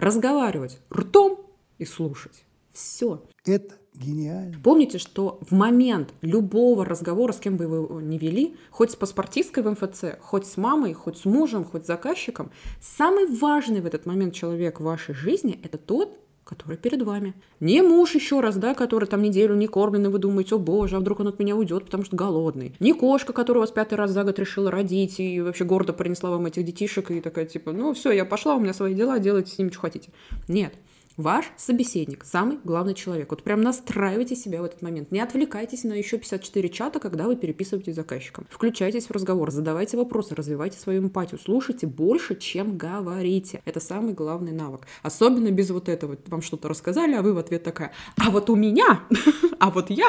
разговаривать 0.00 0.78
ртом 0.92 1.46
и 1.78 1.84
слушать. 1.84 2.44
Все. 2.72 3.22
Это 3.44 3.74
гениально. 3.94 4.58
Помните, 4.62 4.98
что 4.98 5.38
в 5.42 5.52
момент 5.52 6.14
любого 6.22 6.84
разговора, 6.84 7.32
с 7.32 7.38
кем 7.38 7.56
бы 7.56 7.66
вы 7.66 7.76
его 7.76 8.00
не 8.00 8.18
вели, 8.18 8.56
хоть 8.70 8.92
с 8.92 8.96
паспортисткой 8.96 9.62
в 9.62 9.70
МФЦ, 9.72 10.18
хоть 10.20 10.46
с 10.46 10.56
мамой, 10.56 10.94
хоть 10.94 11.18
с 11.18 11.24
мужем, 11.24 11.64
хоть 11.64 11.84
с 11.84 11.86
заказчиком, 11.86 12.50
самый 12.80 13.26
важный 13.26 13.80
в 13.80 13.86
этот 13.86 14.06
момент 14.06 14.34
человек 14.34 14.80
в 14.80 14.84
вашей 14.84 15.14
жизни– 15.14 15.60
это 15.64 15.76
тот, 15.76 16.18
который 16.50 16.76
перед 16.76 17.02
вами. 17.02 17.32
Не 17.60 17.80
муж 17.80 18.16
еще 18.16 18.40
раз, 18.40 18.56
да, 18.56 18.74
который 18.74 19.06
там 19.06 19.22
неделю 19.22 19.54
не 19.54 19.68
кормленный, 19.68 20.10
вы 20.10 20.18
думаете, 20.18 20.56
о 20.56 20.58
боже, 20.58 20.96
а 20.96 21.00
вдруг 21.00 21.20
он 21.20 21.28
от 21.28 21.38
меня 21.38 21.54
уйдет, 21.54 21.84
потому 21.84 22.04
что 22.04 22.16
голодный. 22.16 22.74
Не 22.80 22.92
кошка, 22.92 23.32
которая 23.32 23.60
вас 23.60 23.70
пятый 23.70 23.94
раз 23.94 24.10
за 24.10 24.24
год 24.24 24.38
решила 24.38 24.70
родить 24.70 25.20
и 25.20 25.40
вообще 25.40 25.64
гордо 25.64 25.92
принесла 25.92 26.30
вам 26.30 26.46
этих 26.46 26.64
детишек 26.64 27.12
и 27.12 27.20
такая 27.20 27.46
типа, 27.46 27.72
ну 27.72 27.94
все, 27.94 28.10
я 28.10 28.24
пошла, 28.24 28.56
у 28.56 28.60
меня 28.60 28.74
свои 28.74 28.94
дела, 28.94 29.20
делайте 29.20 29.52
с 29.52 29.58
ними, 29.58 29.70
что 29.70 29.80
хотите. 29.80 30.10
Нет. 30.48 30.74
Ваш 31.20 31.52
собеседник, 31.58 32.24
самый 32.24 32.58
главный 32.64 32.94
человек. 32.94 33.28
Вот 33.30 33.42
прям 33.42 33.60
настраивайте 33.60 34.34
себя 34.34 34.62
в 34.62 34.64
этот 34.64 34.80
момент. 34.80 35.10
Не 35.10 35.20
отвлекайтесь 35.20 35.84
на 35.84 35.92
еще 35.92 36.16
54 36.16 36.68
чата, 36.70 36.98
когда 36.98 37.26
вы 37.26 37.36
переписываетесь 37.36 37.92
с 37.92 37.96
заказчиком. 37.96 38.46
Включайтесь 38.48 39.04
в 39.06 39.10
разговор, 39.10 39.50
задавайте 39.50 39.98
вопросы, 39.98 40.34
развивайте 40.34 40.78
свою 40.78 41.02
эмпатию, 41.02 41.38
слушайте 41.38 41.86
больше, 41.86 42.36
чем 42.36 42.78
говорите. 42.78 43.60
Это 43.66 43.80
самый 43.80 44.14
главный 44.14 44.52
навык. 44.52 44.86
Особенно 45.02 45.50
без 45.50 45.68
вот 45.68 45.90
этого. 45.90 46.16
Вам 46.28 46.40
что-то 46.40 46.68
рассказали, 46.68 47.12
а 47.14 47.20
вы 47.20 47.34
в 47.34 47.38
ответ 47.38 47.64
такая, 47.64 47.92
а 48.16 48.30
вот 48.30 48.48
у 48.48 48.56
меня, 48.56 49.02
а 49.58 49.70
вот 49.70 49.90
я. 49.90 50.08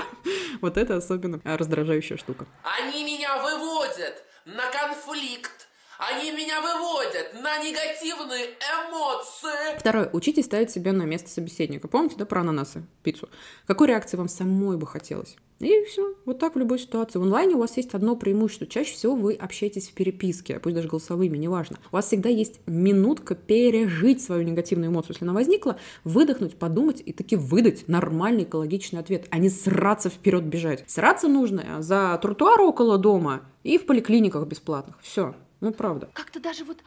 Вот 0.62 0.78
это 0.78 0.96
особенно 0.96 1.42
раздражающая 1.44 2.16
штука. 2.16 2.46
Они 2.64 3.04
меня 3.04 3.36
выводят 3.44 4.24
на 4.46 4.64
конфликт 4.72 5.61
они 6.02 6.32
меня 6.32 6.62
выводят 6.62 7.34
на 7.44 7.58
негативные 7.60 8.56
эмоции. 8.58 9.78
Второе. 9.78 10.10
Учитесь 10.14 10.46
ставить 10.46 10.72
себя 10.72 10.94
на 10.94 11.04
место 11.04 11.30
собеседника. 11.30 11.88
Помните, 11.88 12.16
да, 12.18 12.26
про 12.26 12.42
ананасы, 12.42 12.84
пиццу? 13.04 13.30
Какой 13.68 13.88
реакции 13.88 14.18
вам 14.18 14.28
самой 14.28 14.78
бы 14.78 14.88
хотелось? 14.88 15.36
И 15.60 15.84
все. 15.84 16.16
Вот 16.26 16.40
так 16.40 16.56
в 16.56 16.58
любой 16.58 16.80
ситуации. 16.80 17.20
В 17.20 17.22
онлайне 17.22 17.54
у 17.54 17.60
вас 17.60 17.78
есть 17.78 17.94
одно 17.94 18.16
преимущество. 18.16 18.66
Чаще 18.66 18.94
всего 18.94 19.14
вы 19.16 19.36
общаетесь 19.36 19.90
в 19.90 19.94
переписке, 19.94 20.60
пусть 20.60 20.76
даже 20.76 20.88
голосовыми, 20.88 21.38
неважно. 21.38 21.78
У 21.92 21.96
вас 21.96 22.08
всегда 22.08 22.30
есть 22.30 22.62
минутка 22.66 23.36
пережить 23.36 24.24
свою 24.24 24.42
негативную 24.42 24.90
эмоцию, 24.90 25.12
если 25.12 25.26
она 25.26 25.34
возникла, 25.34 25.78
выдохнуть, 26.04 26.58
подумать 26.58 27.04
и 27.06 27.14
таки 27.14 27.36
выдать 27.36 27.88
нормальный 27.88 28.44
экологичный 28.44 29.00
ответ, 29.00 29.28
а 29.30 29.38
не 29.38 29.52
сраться 29.52 30.10
вперед 30.10 30.46
бежать. 30.46 30.84
Сраться 30.88 31.28
нужно 31.28 31.84
за 31.84 32.18
тротуар 32.20 32.60
около 32.62 32.98
дома 32.98 33.42
и 33.62 33.78
в 33.78 33.86
поликлиниках 33.86 34.48
бесплатных. 34.48 34.96
Все. 35.00 35.36
Ну, 35.62 35.72
правда. 35.72 36.10
Как-то 36.14 36.40
даже 36.40 36.66
вот 36.66 36.80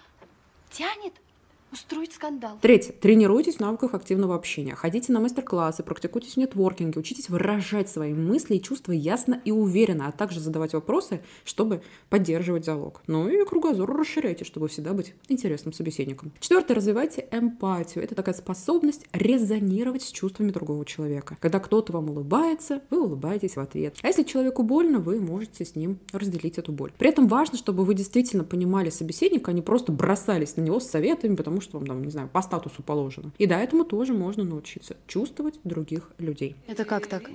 тянет 0.71 1.14
устроить 1.75 2.12
скандал. 2.12 2.59
Третье. 2.62 2.93
Тренируйтесь 2.93 3.57
в 3.57 3.61
навыках 3.61 3.95
активного 3.95 4.35
общения. 4.35 4.75
Ходите 4.75 5.12
на 5.12 5.21
мастер-классы, 5.21 5.83
практикуйтесь 5.83 6.35
в 6.35 6.37
нетворкинге, 6.37 7.00
учитесь 7.00 7.28
выражать 7.28 7.90
свои 7.90 8.14
мысли 8.14 8.54
и 8.54 8.62
чувства 8.62 8.93
ясно 8.93 9.43
и 9.45 9.50
уверенно, 9.50 10.07
а 10.07 10.12
также 10.12 10.40
задавать 10.40 10.73
вопросы, 10.73 11.21
чтобы 11.45 11.83
поддерживать 12.09 12.64
диалог. 12.64 13.02
Ну 13.09 13.28
и 13.28 13.45
кругозор 13.45 13.90
расширяйте, 13.90 14.45
чтобы 14.45 14.69
всегда 14.69 14.93
быть 14.93 15.14
интересным 15.28 15.73
собеседником. 15.73 16.33
Четвертое. 16.38 16.75
Развивайте 16.75 17.26
эмпатию. 17.33 18.04
Это 18.04 18.14
такая 18.14 18.35
способность 18.35 19.07
резонировать 19.12 20.02
с 20.02 20.12
чувствами 20.12 20.52
другого 20.52 20.85
человека. 20.85 21.37
Когда 21.40 21.59
кто-то 21.59 21.93
вам 21.93 22.11
улыбается, 22.11 22.83
вы 22.90 23.02
улыбаетесь 23.02 23.57
в 23.57 23.61
ответ. 23.61 23.97
А 24.02 24.07
если 24.07 24.23
человеку 24.23 24.62
больно, 24.62 25.00
вы 25.00 25.21
можете 25.21 25.64
с 25.64 25.75
ним 25.75 25.99
разделить 26.12 26.59
эту 26.59 26.71
боль. 26.71 26.93
При 26.97 27.09
этом 27.09 27.26
важно, 27.26 27.59
чтобы 27.59 27.85
вы 27.85 27.95
действительно 27.95 28.45
понимали 28.45 28.90
собеседника, 28.90 29.50
а 29.50 29.54
не 29.54 29.62
просто 29.62 29.90
бросались 29.90 30.57
на 30.57 30.61
него 30.61 30.78
с 30.78 30.88
советами, 30.88 31.35
потому 31.35 31.61
что 31.64 31.78
вам, 31.78 31.87
там, 31.87 32.04
не 32.04 32.11
знаю, 32.11 32.28
по 32.33 32.42
статусу 32.42 32.83
положено. 32.83 33.33
И 33.38 33.47
да, 33.47 33.61
этому 33.61 33.85
тоже 33.85 34.12
можно 34.12 34.44
научиться. 34.44 34.97
Чувствовать 35.06 35.59
других 35.64 36.12
людей. 36.18 36.56
Это 36.66 36.85
как 36.85 37.06
так? 37.06 37.28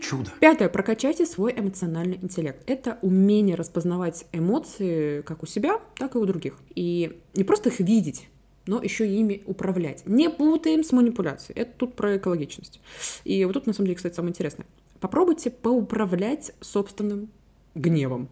Чудо. 0.00 0.30
Пятое. 0.40 0.68
Прокачайте 0.68 1.26
свой 1.26 1.52
эмоциональный 1.52 2.18
интеллект. 2.22 2.62
Это 2.66 2.98
умение 3.02 3.54
распознавать 3.54 4.26
эмоции 4.32 5.20
как 5.22 5.42
у 5.42 5.46
себя, 5.46 5.80
так 5.96 6.14
и 6.14 6.18
у 6.18 6.24
других. 6.24 6.58
И 6.74 7.20
не 7.34 7.44
просто 7.44 7.68
их 7.68 7.80
видеть, 7.80 8.28
но 8.66 8.82
еще 8.82 9.06
ими 9.06 9.42
управлять. 9.46 10.06
Не 10.06 10.30
путаем 10.30 10.84
с 10.84 10.92
манипуляцией. 10.92 11.60
Это 11.60 11.72
тут 11.76 11.96
про 11.96 12.16
экологичность. 12.16 12.80
И 13.24 13.44
вот 13.44 13.52
тут, 13.52 13.66
на 13.66 13.72
самом 13.72 13.86
деле, 13.86 13.96
кстати, 13.96 14.14
самое 14.14 14.30
интересное. 14.30 14.66
Попробуйте 15.00 15.50
поуправлять 15.50 16.52
собственным 16.60 17.30
гневом. 17.74 18.28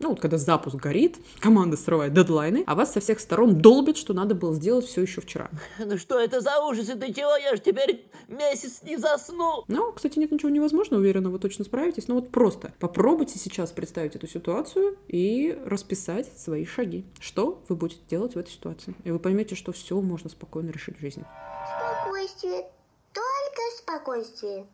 Ну, 0.00 0.10
вот 0.10 0.20
когда 0.20 0.38
запуск 0.38 0.76
горит, 0.76 1.18
команда 1.40 1.76
срывает 1.76 2.14
дедлайны, 2.14 2.64
а 2.66 2.74
вас 2.74 2.92
со 2.94 3.00
всех 3.00 3.20
сторон 3.20 3.60
долбит, 3.60 3.98
что 3.98 4.14
надо 4.14 4.34
было 4.34 4.54
сделать 4.54 4.86
все 4.86 5.02
еще 5.02 5.20
вчера. 5.20 5.50
Ну 5.78 5.98
что 5.98 6.18
это 6.18 6.40
за 6.40 6.58
ужас? 6.64 6.88
Это 6.88 7.12
чего? 7.12 7.36
Я 7.36 7.54
же 7.54 7.60
теперь 7.60 8.06
месяц 8.28 8.82
не 8.82 8.96
засну. 8.96 9.64
Ну, 9.68 9.92
кстати, 9.92 10.18
нет 10.18 10.30
ничего 10.32 10.48
невозможного, 10.48 11.00
уверена, 11.00 11.30
вы 11.30 11.38
точно 11.38 11.64
справитесь. 11.64 12.08
Но 12.08 12.14
вот 12.14 12.30
просто 12.30 12.72
попробуйте 12.78 13.38
сейчас 13.38 13.72
представить 13.72 14.16
эту 14.16 14.26
ситуацию 14.26 14.96
и 15.08 15.58
расписать 15.66 16.30
свои 16.38 16.64
шаги. 16.64 17.04
Что 17.18 17.62
вы 17.68 17.76
будете 17.76 18.00
делать 18.08 18.34
в 18.34 18.38
этой 18.38 18.50
ситуации? 18.50 18.94
И 19.04 19.10
вы 19.10 19.18
поймете, 19.18 19.54
что 19.54 19.72
все 19.72 20.00
можно 20.00 20.30
спокойно 20.30 20.70
решить 20.70 20.96
в 20.96 21.00
жизни. 21.00 21.24
Спокойствие. 21.66 22.70
Только 23.12 23.62
спокойствие. 23.76 24.66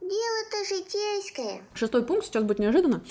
Дело-то 0.00 0.64
житейское. 0.68 1.62
Шестой 1.74 2.04
пункт 2.04 2.26
сейчас 2.26 2.44
будет 2.44 2.60
неожиданно, 2.60 3.02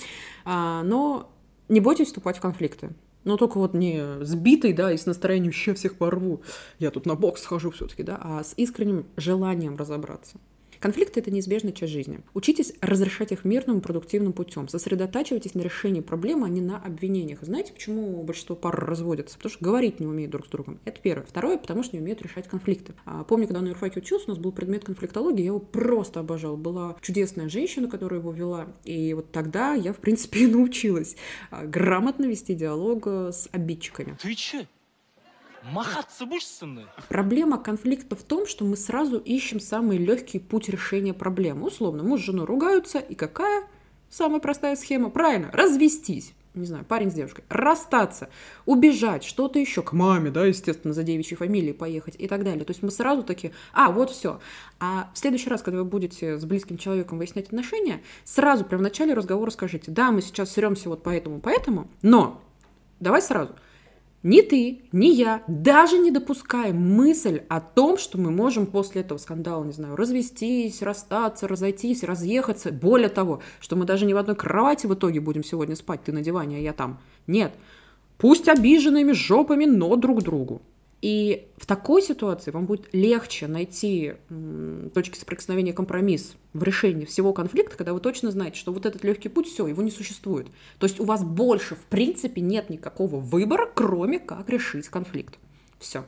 а, 0.44 0.82
но 0.82 1.30
не 1.68 1.80
бойтесь 1.80 2.08
вступать 2.08 2.38
в 2.38 2.40
конфликты. 2.40 2.90
Но 3.24 3.36
только 3.36 3.58
вот 3.58 3.74
не 3.74 4.24
сбитый, 4.24 4.72
да, 4.72 4.92
и 4.92 4.96
с 4.96 5.06
настроением 5.06 5.52
«ща 5.52 5.74
всех 5.74 5.96
порву», 5.96 6.42
я 6.78 6.90
тут 6.90 7.04
на 7.04 7.14
бокс 7.14 7.42
схожу 7.42 7.70
все 7.70 7.86
таки 7.86 8.02
да, 8.02 8.18
а 8.20 8.42
с 8.42 8.54
искренним 8.56 9.06
желанием 9.16 9.76
разобраться. 9.76 10.38
Конфликты– 10.80 11.20
это 11.20 11.30
неизбежная 11.30 11.72
часть 11.72 11.92
жизни. 11.92 12.20
Учитесь 12.34 12.72
разрешать 12.80 13.32
их 13.32 13.44
мирным 13.44 13.78
и 13.78 13.80
продуктивным 13.80 14.32
путем. 14.32 14.68
Сосредотачивайтесь 14.68 15.54
на 15.54 15.60
решении 15.60 16.00
проблемы, 16.00 16.46
а 16.46 16.50
не 16.50 16.60
на 16.60 16.78
обвинениях. 16.78 17.40
Знаете, 17.42 17.72
почему 17.72 18.22
большинство 18.22 18.54
пар 18.54 18.74
разводятся? 18.78 19.36
Потому 19.36 19.52
что 19.52 19.64
говорить 19.64 20.00
не 20.00 20.06
умеют 20.06 20.30
друг 20.30 20.46
с 20.46 20.50
другом. 20.50 20.78
Это 20.84 21.00
первое. 21.00 21.26
Второе, 21.26 21.58
потому 21.58 21.82
что 21.82 21.96
не 21.96 22.02
умеют 22.02 22.22
решать 22.22 22.48
конфликты. 22.48 22.94
А, 23.04 23.24
помню, 23.24 23.46
когда 23.46 23.60
на 23.60 23.68
юрфаке 23.68 24.00
учился, 24.00 24.26
у 24.26 24.30
нас 24.30 24.38
был 24.38 24.52
предмет 24.52 24.84
конфликтологии, 24.84 25.40
я 25.40 25.46
его 25.46 25.60
просто 25.60 26.20
обожал. 26.20 26.56
Была 26.56 26.96
чудесная 27.00 27.48
женщина, 27.48 27.88
которая 27.88 28.20
его 28.20 28.32
вела, 28.32 28.68
и 28.84 29.14
вот 29.14 29.32
тогда 29.32 29.74
я, 29.74 29.92
в 29.92 29.98
принципе, 29.98 30.46
научилась 30.48 31.16
а, 31.50 31.64
грамотно 31.64 32.26
вести 32.26 32.54
диалог 32.54 33.02
э, 33.06 33.30
с 33.32 33.48
обидчиками. 33.52 34.16
Ты 34.20 34.34
че? 34.34 34.66
Махаться 35.62 36.26
будешь 36.26 36.46
со 36.46 36.66
мной? 36.66 36.86
Проблема 37.08 37.58
конфликта 37.58 38.16
в 38.16 38.22
том, 38.22 38.46
что 38.46 38.64
мы 38.64 38.76
сразу 38.76 39.18
ищем 39.18 39.60
самый 39.60 39.98
легкий 39.98 40.38
путь 40.38 40.68
решения 40.68 41.14
проблемы. 41.14 41.66
Условно, 41.66 42.02
муж 42.02 42.20
с 42.20 42.24
женой 42.24 42.46
ругаются, 42.46 42.98
и 42.98 43.14
какая 43.14 43.64
самая 44.08 44.40
простая 44.40 44.76
схема? 44.76 45.10
Правильно, 45.10 45.50
развестись 45.52 46.34
не 46.58 46.66
знаю, 46.66 46.84
парень 46.84 47.10
с 47.10 47.14
девушкой, 47.14 47.44
расстаться, 47.48 48.28
убежать, 48.66 49.24
что-то 49.24 49.58
еще, 49.58 49.82
к 49.82 49.92
маме, 49.92 50.30
да, 50.30 50.44
естественно, 50.44 50.92
за 50.92 51.02
девичьей 51.02 51.36
фамилией 51.36 51.72
поехать 51.72 52.16
и 52.18 52.26
так 52.26 52.44
далее. 52.44 52.64
То 52.64 52.72
есть 52.72 52.82
мы 52.82 52.90
сразу 52.90 53.22
такие, 53.22 53.52
а, 53.72 53.90
вот 53.90 54.10
все. 54.10 54.40
А 54.80 55.10
в 55.14 55.18
следующий 55.18 55.48
раз, 55.48 55.62
когда 55.62 55.78
вы 55.78 55.84
будете 55.84 56.36
с 56.36 56.44
близким 56.44 56.76
человеком 56.76 57.18
выяснять 57.18 57.46
отношения, 57.46 58.02
сразу 58.24 58.64
прямо 58.64 58.80
в 58.80 58.84
начале 58.84 59.14
разговора 59.14 59.50
скажите, 59.50 59.90
да, 59.90 60.10
мы 60.10 60.20
сейчас 60.20 60.52
сремся 60.52 60.88
вот 60.88 61.02
поэтому, 61.02 61.40
поэтому, 61.40 61.88
но 62.02 62.42
давай 63.00 63.22
сразу– 63.22 63.54
ни 64.22 64.40
ты, 64.40 64.82
ни 64.90 65.06
я 65.06 65.44
даже 65.46 65.98
не 65.98 66.10
допускаем 66.10 66.76
мысль 66.76 67.42
о 67.48 67.60
том, 67.60 67.98
что 67.98 68.18
мы 68.18 68.32
можем 68.32 68.66
после 68.66 69.02
этого 69.02 69.18
скандала, 69.18 69.64
не 69.64 69.72
знаю, 69.72 69.94
развестись, 69.94 70.82
расстаться, 70.82 71.46
разойтись, 71.46 72.02
разъехаться. 72.02 72.72
Более 72.72 73.10
того, 73.10 73.40
что 73.60 73.76
мы 73.76 73.84
даже 73.84 74.06
не 74.06 74.14
в 74.14 74.16
одной 74.16 74.34
кровати 74.34 74.86
в 74.86 74.94
итоге 74.94 75.20
будем 75.20 75.44
сегодня 75.44 75.76
спать, 75.76 76.02
ты 76.02 76.12
на 76.12 76.20
диване, 76.20 76.56
а 76.56 76.60
я 76.60 76.72
там. 76.72 76.98
Нет. 77.28 77.54
Пусть 78.16 78.48
обиженными 78.48 79.12
жопами, 79.12 79.66
но 79.66 79.94
друг 79.94 80.22
другу. 80.22 80.62
И 81.00 81.48
в 81.56 81.66
такой 81.66 82.02
ситуации 82.02 82.50
вам 82.50 82.66
будет 82.66 82.88
легче 82.92 83.46
найти 83.46 84.14
точки 84.94 85.16
соприкосновения 85.16 85.72
компромисс 85.72 86.34
в 86.52 86.62
решении 86.64 87.04
всего 87.04 87.32
конфликта, 87.32 87.76
когда 87.76 87.92
вы 87.92 88.00
точно 88.00 88.32
знаете, 88.32 88.58
что 88.58 88.72
вот 88.72 88.84
этот 88.84 89.04
легкий 89.04 89.28
путь, 89.28 89.46
все, 89.46 89.66
его 89.68 89.82
не 89.82 89.92
существует. 89.92 90.48
То 90.78 90.86
есть 90.86 90.98
у 90.98 91.04
вас 91.04 91.22
больше, 91.22 91.76
в 91.76 91.84
принципе, 91.84 92.40
нет 92.40 92.68
никакого 92.68 93.16
выбора, 93.16 93.70
кроме 93.72 94.18
как 94.18 94.48
решить 94.48 94.88
конфликт. 94.88 95.38
Все. 95.78 96.04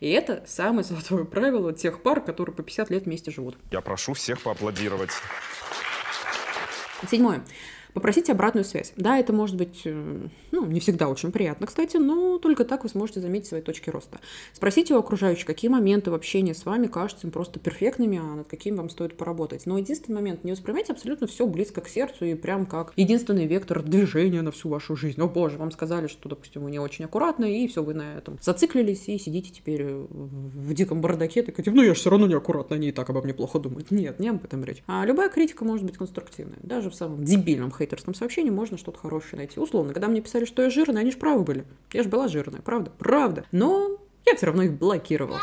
И 0.00 0.08
это 0.08 0.44
самое 0.46 0.84
золотое 0.84 1.24
правило 1.24 1.72
тех 1.72 2.02
пар, 2.02 2.22
которые 2.22 2.54
по 2.56 2.62
50 2.62 2.90
лет 2.90 3.04
вместе 3.04 3.30
живут. 3.30 3.56
Я 3.70 3.82
прошу 3.82 4.14
всех 4.14 4.40
поаплодировать. 4.40 5.10
Седьмое. 7.10 7.44
Попросите 7.94 8.32
обратную 8.32 8.64
связь. 8.64 8.92
Да, 8.96 9.18
это 9.18 9.32
может 9.32 9.56
быть, 9.56 9.82
э, 9.84 10.26
ну, 10.50 10.66
не 10.66 10.80
всегда 10.80 11.08
очень 11.08 11.30
приятно, 11.30 11.68
кстати, 11.68 11.96
но 11.96 12.38
только 12.38 12.64
так 12.64 12.82
вы 12.82 12.88
сможете 12.88 13.20
заметить 13.20 13.46
свои 13.46 13.62
точки 13.62 13.88
роста. 13.88 14.18
Спросите 14.52 14.94
у 14.94 14.98
окружающих, 14.98 15.46
какие 15.46 15.70
моменты 15.70 16.10
в 16.10 16.14
общении 16.14 16.52
с 16.52 16.66
вами 16.66 16.88
кажутся 16.88 17.28
им 17.28 17.30
просто 17.30 17.60
перфектными, 17.60 18.18
а 18.18 18.36
над 18.36 18.48
какими 18.48 18.76
вам 18.76 18.90
стоит 18.90 19.16
поработать. 19.16 19.64
Но 19.66 19.78
единственный 19.78 20.16
момент, 20.16 20.42
не 20.42 20.50
воспринимайте 20.50 20.92
абсолютно 20.92 21.28
все 21.28 21.46
близко 21.46 21.80
к 21.80 21.88
сердцу 21.88 22.24
и 22.24 22.34
прям 22.34 22.66
как 22.66 22.92
единственный 22.96 23.46
вектор 23.46 23.80
движения 23.82 24.42
на 24.42 24.50
всю 24.50 24.68
вашу 24.68 24.96
жизнь. 24.96 25.20
О 25.20 25.28
боже, 25.28 25.56
вам 25.56 25.70
сказали, 25.70 26.08
что, 26.08 26.28
допустим, 26.28 26.64
вы 26.64 26.72
не 26.72 26.80
очень 26.80 27.04
аккуратны, 27.04 27.62
и 27.62 27.68
все, 27.68 27.84
вы 27.84 27.94
на 27.94 28.18
этом 28.18 28.38
зациклились 28.42 29.08
и 29.08 29.18
сидите 29.18 29.52
теперь 29.52 29.84
в 29.84 30.74
диком 30.74 31.00
бардаке, 31.00 31.42
такие, 31.44 31.72
ну 31.72 31.82
я 31.82 31.94
же 31.94 32.00
все 32.00 32.10
равно 32.10 32.26
неаккуратно, 32.26 32.74
они 32.74 32.88
и 32.88 32.92
так 32.92 33.08
обо 33.08 33.22
мне 33.22 33.34
плохо 33.34 33.60
думают. 33.60 33.92
Нет, 33.92 34.18
не 34.18 34.30
об 34.30 34.44
этом 34.44 34.64
речь. 34.64 34.82
А 34.88 35.04
любая 35.06 35.28
критика 35.28 35.64
может 35.64 35.86
быть 35.86 35.96
конструктивной. 35.96 36.58
Даже 36.62 36.90
в 36.90 36.94
самом 36.96 37.22
дебильном 37.24 37.70
хейтерском 37.84 38.14
сообщении 38.14 38.50
можно 38.50 38.78
что-то 38.78 38.98
хорошее 38.98 39.38
найти. 39.38 39.60
Условно, 39.60 39.92
когда 39.92 40.08
мне 40.08 40.20
писали, 40.20 40.44
что 40.44 40.62
я 40.62 40.70
жирная, 40.70 41.02
они 41.02 41.10
же 41.10 41.18
правы 41.18 41.44
были. 41.44 41.64
Я 41.92 42.02
же 42.02 42.08
была 42.08 42.28
жирная, 42.28 42.62
правда? 42.62 42.90
Правда. 42.98 43.44
Но 43.52 43.98
я 44.26 44.34
все 44.36 44.46
равно 44.46 44.62
их 44.62 44.72
блокировала. 44.72 45.40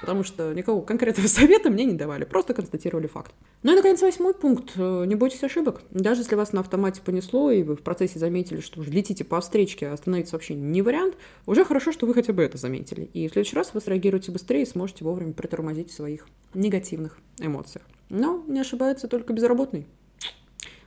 Потому 0.00 0.22
что 0.22 0.54
никакого 0.54 0.84
конкретного 0.84 1.26
совета 1.28 1.70
мне 1.70 1.84
не 1.84 1.92
давали, 1.92 2.24
просто 2.24 2.54
констатировали 2.54 3.06
факт. 3.06 3.32
Ну 3.62 3.72
и, 3.72 3.76
наконец, 3.76 4.00
восьмой 4.00 4.32
пункт. 4.32 4.76
Не 4.76 5.14
бойтесь 5.14 5.42
ошибок. 5.42 5.82
Даже 5.90 6.22
если 6.22 6.34
вас 6.34 6.52
на 6.52 6.60
автомате 6.60 7.02
понесло, 7.04 7.50
и 7.50 7.62
вы 7.62 7.76
в 7.76 7.82
процессе 7.82 8.18
заметили, 8.18 8.60
что 8.60 8.80
уже 8.80 8.90
летите 8.90 9.24
по 9.24 9.40
встречке, 9.40 9.88
а 9.88 9.92
остановиться 9.92 10.34
вообще 10.34 10.54
не 10.54 10.82
вариант, 10.82 11.16
уже 11.46 11.64
хорошо, 11.64 11.92
что 11.92 12.06
вы 12.06 12.14
хотя 12.14 12.32
бы 12.32 12.42
это 12.42 12.58
заметили. 12.58 13.10
И 13.12 13.28
в 13.28 13.32
следующий 13.32 13.56
раз 13.56 13.74
вы 13.74 13.80
среагируете 13.80 14.32
быстрее 14.32 14.62
и 14.62 14.66
сможете 14.66 15.04
вовремя 15.04 15.32
притормозить 15.32 15.90
в 15.90 15.94
своих 15.94 16.26
негативных 16.54 17.18
эмоциях. 17.38 17.84
Но 18.08 18.42
не 18.46 18.60
ошибается 18.60 19.08
только 19.08 19.32
безработный. 19.32 19.86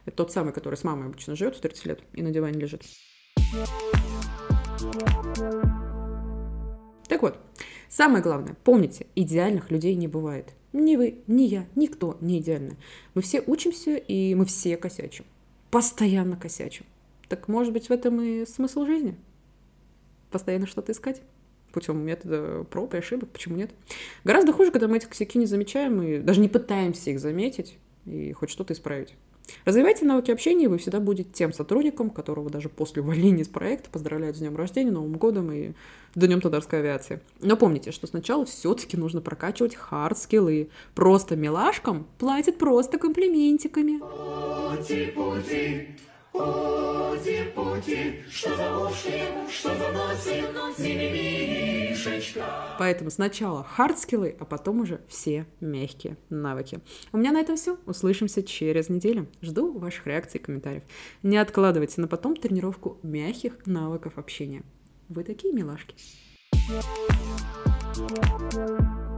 Это 0.05 0.17
тот 0.17 0.31
самый, 0.31 0.53
который 0.53 0.75
с 0.75 0.83
мамой 0.83 1.07
обычно 1.07 1.35
живет 1.35 1.55
в 1.55 1.61
30 1.61 1.85
лет 1.85 1.99
и 2.13 2.21
на 2.21 2.31
диване 2.31 2.59
лежит. 2.59 2.83
Так 7.07 7.21
вот, 7.21 7.37
самое 7.89 8.23
главное, 8.23 8.55
помните, 8.63 9.07
идеальных 9.15 9.69
людей 9.69 9.95
не 9.95 10.07
бывает. 10.07 10.53
Ни 10.73 10.95
вы, 10.95 11.19
ни 11.27 11.43
я, 11.43 11.67
никто 11.75 12.17
не 12.21 12.39
идеальный. 12.39 12.77
Мы 13.13 13.21
все 13.21 13.43
учимся, 13.45 13.97
и 13.97 14.33
мы 14.35 14.45
все 14.45 14.77
косячим. 14.77 15.25
Постоянно 15.69 16.37
косячим. 16.37 16.85
Так 17.27 17.47
может 17.47 17.73
быть 17.73 17.89
в 17.89 17.91
этом 17.91 18.21
и 18.21 18.45
смысл 18.45 18.85
жизни? 18.85 19.15
Постоянно 20.31 20.67
что-то 20.67 20.93
искать? 20.93 21.21
путем 21.71 21.97
метода 21.99 22.65
проб 22.69 22.93
и 22.93 22.97
ошибок, 22.97 23.29
почему 23.29 23.55
нет? 23.55 23.71
Гораздо 24.23 24.53
хуже, 24.53 24.71
когда 24.71 24.87
мы 24.87 24.97
эти 24.97 25.05
косяки 25.05 25.37
не 25.37 25.45
замечаем 25.45 26.01
и 26.01 26.19
даже 26.19 26.39
не 26.39 26.49
пытаемся 26.49 27.11
их 27.11 27.19
заметить 27.19 27.77
и 28.05 28.33
хоть 28.33 28.49
что-то 28.49 28.73
исправить. 28.73 29.15
Развивайте 29.65 30.05
навыки 30.05 30.31
общения, 30.31 30.65
и 30.65 30.67
вы 30.67 30.77
всегда 30.77 30.99
будете 30.99 31.29
тем 31.31 31.53
сотрудником, 31.53 32.09
которого 32.09 32.49
даже 32.49 32.69
после 32.69 33.01
увольнения 33.01 33.43
из 33.43 33.47
проекта 33.47 33.89
поздравляют 33.89 34.37
с 34.37 34.39
днем 34.39 34.55
рождения, 34.55 34.91
Новым 34.91 35.13
годом 35.13 35.51
и 35.51 35.73
Днем 36.15 36.41
Тодорской 36.41 36.79
авиации. 36.79 37.21
Но 37.39 37.55
помните, 37.55 37.91
что 37.91 38.07
сначала 38.07 38.45
все-таки 38.45 38.97
нужно 38.97 39.21
прокачивать 39.21 39.75
хард-скиллы. 39.75 40.69
Просто 40.95 41.35
милашкам 41.35 42.07
платят 42.17 42.57
просто 42.57 42.97
комплиментиками. 42.97 43.99
Пути, 44.77 45.05
пути, 45.07 45.87
пути, 46.31 47.43
пути, 47.55 48.23
что 48.29 48.55
за 48.55 48.77
уши, 48.77 49.21
что 49.49 49.69
за 49.75 49.91
носик, 49.91 50.79
мимимишечка. 50.79 52.45
Поэтому 52.79 53.11
сначала 53.11 53.65
хард-скиллы, 53.77 54.35
а 54.39 54.45
потом 54.45 54.81
уже 54.81 55.01
все 55.07 55.45
мягкие 55.59 56.17
навыки. 56.29 56.79
У 57.11 57.17
меня 57.17 57.31
на 57.31 57.41
этом 57.41 57.55
все. 57.55 57.77
Услышимся 57.85 58.43
через 58.43 58.89
неделю. 58.89 59.27
Жду 59.41 59.77
ваших 59.77 60.07
реакций 60.07 60.39
и 60.39 60.43
комментариев. 60.43 60.83
Не 61.23 61.37
откладывайте 61.37 62.01
на 62.01 62.07
потом 62.07 62.35
тренировку 62.35 62.99
мягких 63.03 63.65
навыков 63.65 64.17
общения. 64.17 64.63
Вы 65.09 65.23
такие 65.23 65.53
милашки. 65.53 65.95
Thank 67.93 68.79
you. 68.79 69.10